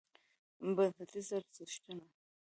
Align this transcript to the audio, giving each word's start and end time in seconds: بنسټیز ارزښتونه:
بنسټیز 0.75 1.29
ارزښتونه: 1.37 2.05